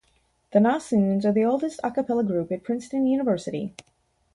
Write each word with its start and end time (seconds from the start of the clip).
The 0.51 0.57
Nassoons 0.59 1.25
are 1.27 1.31
the 1.31 1.45
oldest 1.45 1.79
a 1.83 1.91
cappella 1.91 2.23
group 2.23 2.51
at 2.51 2.63
Princeton 2.63 3.05
University. 3.05 3.75